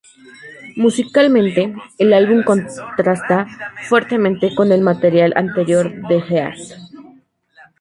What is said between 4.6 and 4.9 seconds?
el